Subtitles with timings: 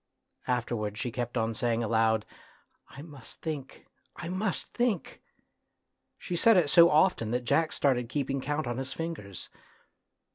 [0.47, 2.25] Afterwards she kept on saying aloud,"
[2.97, 3.85] I must think,
[4.15, 5.21] I must think!"
[6.17, 9.47] She said it so often that Jack started keeping count on his fingers.